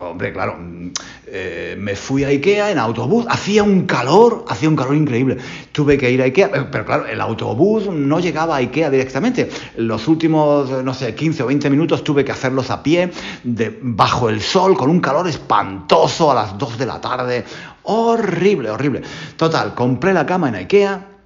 [0.00, 0.88] hombre, claro, mm,
[1.26, 5.36] eh, me fui a Ikea en autobús, hacía un calor, hacía un calor increíble.
[5.70, 9.48] Tuve que ir a Ikea, pero, claro, el autobús no llegaba a Ikea directamente.
[9.76, 13.12] Los últimos, no sé, 15 o 20 minutos tuve que hacerlos a pie,
[13.82, 17.44] bajo el sol, con un calor espantoso a las 2 de la tarde.
[17.84, 19.02] Horrible, horrible.
[19.36, 21.17] Total, compré la cama en Ikea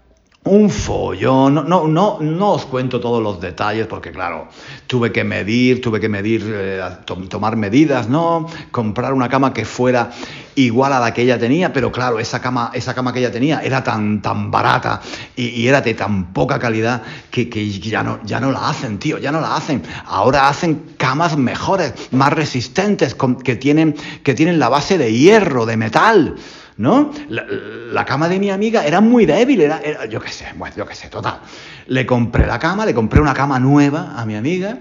[0.44, 4.48] un follón, no, no, no, no os cuento todos los detalles porque claro,
[4.88, 6.82] tuve que medir, tuve que medir, eh,
[7.28, 8.48] tomar medidas, ¿no?
[8.72, 10.10] Comprar una cama que fuera
[10.56, 13.60] igual a la que ella tenía, pero claro, esa cama, esa cama que ella tenía
[13.60, 15.00] era tan, tan barata
[15.36, 19.30] y, era de tan poca calidad que, ya, no, ya no la hacen, tío, ya
[19.30, 19.82] no la hacen.
[20.06, 25.76] Ahora hacen camas mejores, más resistentes, que, tienen, que tienen la base de hierro, de
[25.76, 26.34] metal.
[26.76, 27.12] ¿No?
[27.28, 30.94] La, cama de mi amiga era muy débil, era, yo qué sé, bueno, yo qué
[30.94, 31.40] sé, total.
[31.86, 34.78] Le compré la cama, le compré una cama nueva a mi amiga,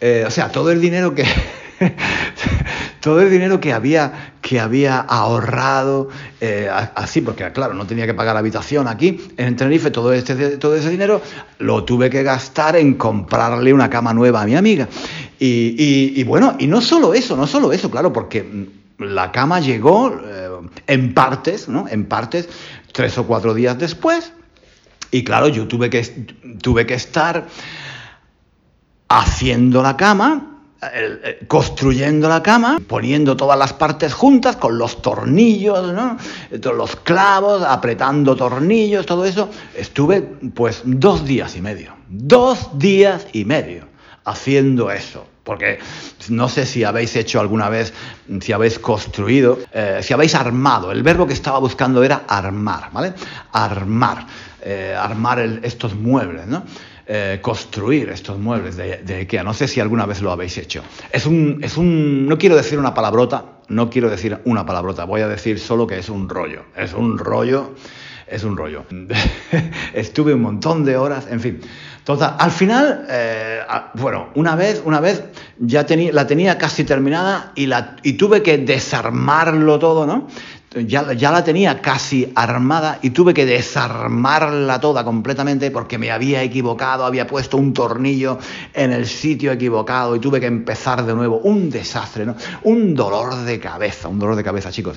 [0.00, 1.24] eh, o sea, todo el dinero que...
[3.06, 6.08] todo el dinero que había, que había ahorrado,
[6.40, 10.56] eh, así, porque claro, no tenía que pagar la habitación aquí en Tenerife, todo, este,
[10.56, 11.22] todo ese dinero
[11.58, 14.88] lo tuve que gastar en comprarle una cama nueva a mi amiga.
[15.38, 18.66] Y, bueno, y no solo eso, no solo eso, claro, porque
[18.98, 20.45] la cama llegó eh,
[20.86, 21.86] en partes, ¿no?
[21.88, 22.48] En partes,
[22.92, 24.32] tres o cuatro días después.
[25.10, 26.02] Y claro, yo tuve que,
[26.60, 27.46] tuve que estar
[29.08, 30.56] haciendo la cama,
[31.46, 36.16] construyendo la cama, poniendo todas las partes juntas con los tornillos, ¿no?
[36.50, 39.48] los clavos, apretando tornillos, todo eso.
[39.74, 43.86] Estuve pues dos días y medio, dos días y medio
[44.24, 45.26] haciendo eso.
[45.46, 45.78] Porque
[46.28, 47.94] no sé si habéis hecho alguna vez,
[48.40, 50.90] si habéis construido, eh, si habéis armado.
[50.90, 53.14] El verbo que estaba buscando era armar, ¿vale?
[53.52, 54.26] Armar,
[54.60, 56.64] eh, armar estos muebles, ¿no?
[57.06, 59.44] eh, construir estos muebles de, de, IKEA.
[59.44, 60.82] No sé si alguna vez lo habéis hecho.
[61.12, 65.20] Es un, es un, no quiero decir una palabrota, no quiero decir una palabrota, voy
[65.20, 66.64] a decir solo que es un rollo.
[66.76, 67.74] Es un rollo,
[68.26, 68.84] es un rollo.
[69.94, 71.60] Estuve un montón de horas, en fin.
[72.06, 73.62] Total, al final, eh,
[73.94, 75.24] bueno, una vez, una vez
[75.58, 80.28] ya tenía, la tenía casi terminada y, la, y tuve que desarmarlo todo, ¿no?
[80.86, 86.44] Ya, ya, la tenía casi armada y tuve que desarmarla toda completamente porque me había
[86.44, 88.38] equivocado, había puesto un tornillo
[88.72, 91.38] en el sitio equivocado y tuve que empezar de nuevo.
[91.38, 92.36] Un desastre, ¿no?
[92.62, 94.96] Un dolor de cabeza, un dolor de cabeza, chicos.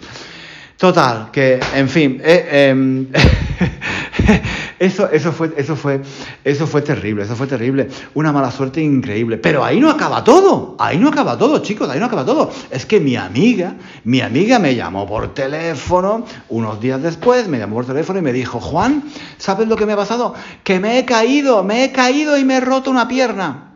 [0.80, 3.08] Total, que, en fin, eh, eh,
[4.80, 6.02] eso, eso, fue, eso, fue,
[6.44, 7.90] eso fue terrible, eso fue terrible.
[8.14, 9.38] Una mala suerte increíble.
[9.38, 12.50] Pero ahí no acaba todo, ahí no acaba todo, chicos, ahí no acaba todo.
[12.72, 17.76] Es que mi amiga, mi amiga me llamó por teléfono unos días después, me llamó
[17.76, 19.04] por teléfono y me dijo, Juan,
[19.38, 20.34] ¿sabes lo que me ha pasado?
[20.64, 23.74] Que me he caído, me he caído y me he roto una pierna.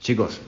[0.00, 0.40] Chicos,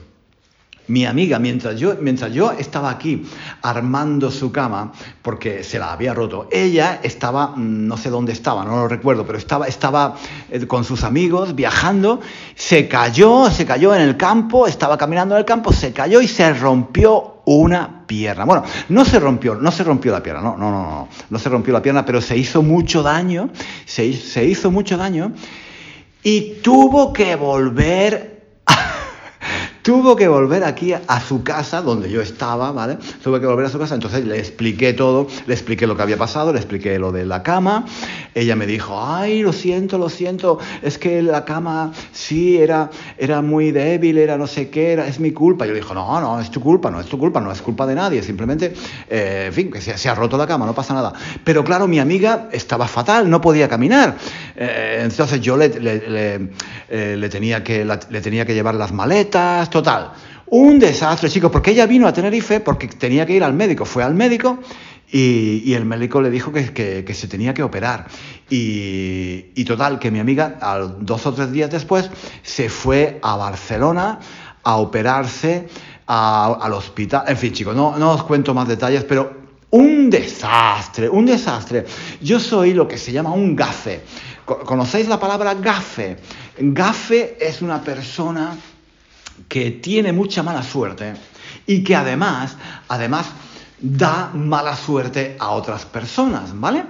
[0.87, 3.25] mi amiga, mientras yo, mientras yo estaba aquí
[3.61, 8.63] armando su cama, porque se la había roto, ella estaba, mm, no sé dónde estaba,
[8.63, 10.15] no lo recuerdo, pero estaba, estaba
[10.51, 12.21] eh, con sus amigos viajando,
[12.55, 16.27] se cayó, se cayó en el campo, estaba caminando en el campo, se cayó y
[16.27, 18.45] se rompió una pierna.
[18.45, 21.49] Bueno, no se rompió, no se rompió la pierna, no, no, no, no, no se
[21.49, 23.49] rompió la pierna, pero se hizo mucho daño,
[23.85, 25.31] se, se hizo mucho daño
[26.23, 28.34] y tuvo que volver
[29.85, 32.97] tuvo que volver aquí a su casa donde yo estaba, ¿vale?
[33.23, 36.17] Tuvo que volver a su casa, entonces le expliqué todo, le expliqué lo que había
[36.17, 37.85] pasado, le expliqué lo de la cama.
[38.33, 43.43] Ella me dijo, ay, lo siento, lo siento, es que la cama sí era, era
[43.43, 45.67] muy débil, era no sé qué, era, es mi culpa.
[45.67, 47.85] Yo le dije, no, no, es tu culpa, no es tu culpa, no es culpa
[47.85, 48.73] de nadie, simplemente,
[49.07, 51.13] eh, en fin, que se, se, ha roto la cama, no pasa nada.
[51.43, 54.17] Pero claro, mi amiga estaba fatal, no podía caminar.
[54.55, 56.49] Eh, entonces yo le, le, le,
[56.89, 60.13] eh, le tenía que, la, le tenía que llevar las maletas, Total,
[60.51, 63.83] un desastre, chicos, porque ella vino a Tenerife porque tenía que ir al médico.
[63.83, 64.59] Fue al médico
[65.11, 68.07] y, el médico le dijo que, se tenía que operar.
[68.49, 70.57] Y, total, que mi amiga,
[71.01, 72.09] dos o tres días después,
[72.41, 74.19] se fue a Barcelona
[74.63, 75.67] a operarse
[76.07, 77.25] al hospital.
[77.27, 79.29] En fin, chicos, no, no os cuento más detalles, pero
[79.71, 81.85] un desastre, un desastre.
[82.21, 84.03] Yo soy lo que se llama un gafe.
[84.45, 86.15] ¿Conocéis la palabra gafe?
[86.57, 88.55] Gafe es una persona
[89.47, 91.13] que tiene mucha mala suerte
[91.67, 93.27] y que además, además
[93.79, 96.85] da mala suerte a otras personas, ¿vale?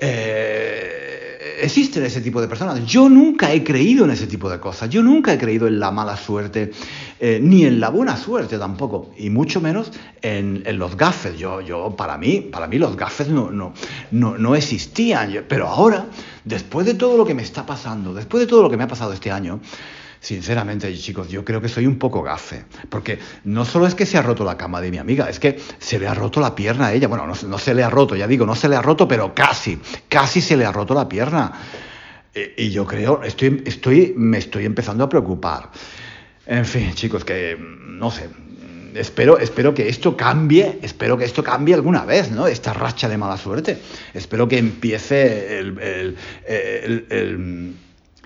[0.00, 2.84] Eh, existen ese tipo de personas.
[2.84, 4.90] Yo nunca he creído en ese tipo de cosas.
[4.90, 6.72] Yo nunca he creído en la mala suerte,
[7.20, 11.38] eh, ni en la buena suerte tampoco, y mucho menos en, en, los gafes.
[11.38, 13.72] Yo, yo, para mí, para mí los gafes no, no,
[14.10, 15.44] no, no existían.
[15.48, 16.06] Pero ahora,
[16.44, 18.88] después de todo lo que me está pasando, después de todo lo que me ha
[18.88, 19.60] pasado este año,
[20.22, 22.64] sinceramente, chicos, yo creo que soy un poco gafe.
[22.88, 25.60] Porque no solo es que se ha roto la cama de mi amiga, es que
[25.78, 27.08] se le ha roto la pierna a ella.
[27.08, 29.78] Bueno, no, se le ha roto, ya digo, no se le ha roto, pero casi,
[30.08, 31.52] casi se le ha roto la pierna.
[32.34, 35.70] Y, y yo creo, estoy, estoy, me estoy empezando a preocupar.
[36.46, 38.28] En fin, chicos, que no sé,
[38.94, 42.46] espero, espero que esto cambie, espero que esto cambie alguna vez, ¿no?
[42.46, 43.76] Esta racha de mala suerte.
[44.14, 47.74] Espero que empiece el, el, el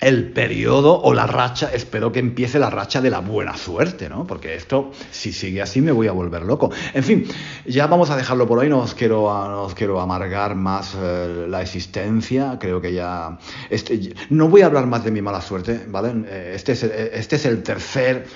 [0.01, 4.27] el periodo o la racha, espero que empiece la racha de la buena suerte, ¿no?
[4.27, 6.71] Porque esto, si sigue así, me voy a volver loco.
[6.93, 7.27] En fin,
[7.65, 11.47] ya vamos a dejarlo por hoy, no os quiero, no os quiero amargar más eh,
[11.49, 13.39] la existencia, creo que ya...
[13.71, 16.55] Este, no voy a hablar más de mi mala suerte, ¿vale?
[16.55, 18.27] Este es, este es el tercer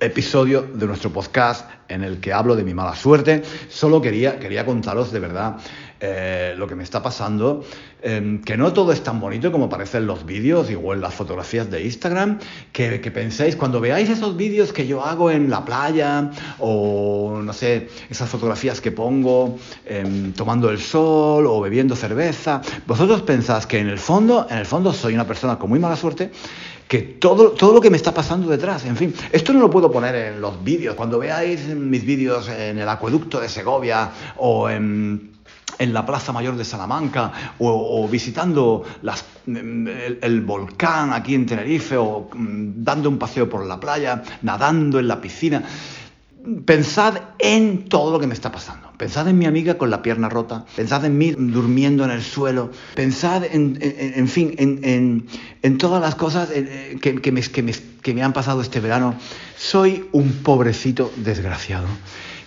[0.00, 3.42] episodio de nuestro podcast en el que hablo de mi mala suerte.
[3.68, 5.56] Solo quería, quería contaros de verdad
[6.00, 7.64] eh, lo que me está pasando,
[8.02, 11.14] eh, que no todo es tan bonito como parece en los vídeos o en las
[11.14, 12.38] fotografías de Instagram,
[12.72, 17.52] que, que penséis, cuando veáis esos vídeos que yo hago en la playa o, no
[17.52, 23.78] sé, esas fotografías que pongo eh, tomando el sol o bebiendo cerveza, vosotros pensáis que
[23.78, 26.30] en el fondo, en el fondo soy una persona con muy mala suerte,
[26.88, 29.90] que todo, todo lo que me está pasando detrás, en fin, esto no lo puedo
[29.90, 30.94] poner en los vídeos.
[30.94, 35.35] Cuando veáis mis vídeos en el acueducto de Segovia o en
[35.78, 38.84] en la Plaza Mayor de Salamanca o, visitando
[39.46, 45.08] el, volcán aquí en Tenerife o mm, dando un paseo por la playa, nadando en
[45.08, 45.62] la piscina.
[46.64, 48.92] Pensad en todo lo que me está pasando.
[48.96, 50.64] Pensad en mi amiga con la pierna rota.
[50.76, 52.70] Pensad en mí durmiendo en el suelo.
[52.94, 55.26] Pensad en, en, en fin, en,
[55.62, 58.78] en, todas las cosas eh, que, que, me, que, me, que me han pasado este
[58.78, 59.16] verano.
[59.56, 61.88] Soy un pobrecito desgraciado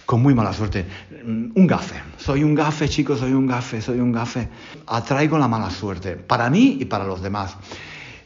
[0.09, 0.87] con muy mala suerte.
[1.23, 2.01] Un gafe.
[2.17, 4.49] Soy un gafe, chicos, soy un gafe, soy un gafe.
[4.87, 7.55] Atraigo la mala suerte, para mí y para los demás.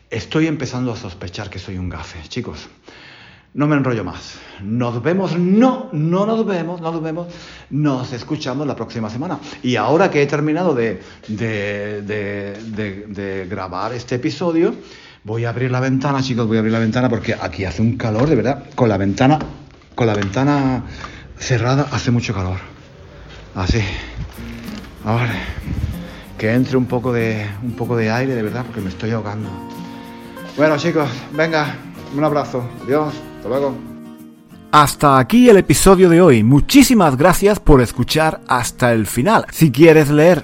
[0.09, 2.69] Estoy empezando a sospechar que soy un gafe, chicos.
[3.53, 4.35] No me enrollo más.
[4.61, 7.27] Nos vemos, no, no nos vemos, no nos vemos.
[7.69, 9.39] Nos escuchamos la próxima semana.
[9.61, 11.87] Y ahora que he terminado de, de,
[13.49, 14.73] grabar este episodio,
[15.25, 17.97] voy a abrir la ventana, chicos, voy a abrir la ventana porque aquí hace un
[17.97, 18.63] calor, de verdad.
[18.73, 19.37] Con la ventana,
[19.95, 20.85] con la ventana
[21.43, 22.57] cerrada hace mucho calor.
[23.55, 23.81] Así.
[25.05, 25.33] Ahora
[26.37, 29.49] que entre un poco de un poco de aire, de verdad, porque me estoy ahogando.
[30.57, 31.75] Bueno, chicos, venga,
[32.15, 32.67] un abrazo.
[32.83, 33.77] Adiós, hasta luego.
[34.71, 36.43] Hasta aquí el episodio de hoy.
[36.43, 39.45] Muchísimas gracias por escuchar hasta el final.
[39.51, 40.43] Si quieres leer